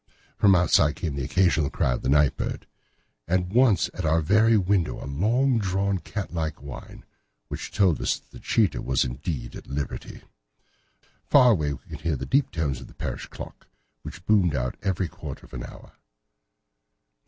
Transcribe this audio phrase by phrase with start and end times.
[0.35, 2.65] From outside came the occasional cry of a night bird,
[3.27, 7.05] and once at our very window a long drawn catlike whine,
[7.49, 10.23] which told us that the cheetah was indeed at liberty.
[11.29, 13.67] Far away we could hear the deep tones of the parish clock,
[14.01, 15.91] which boomed out every quarter of an hour.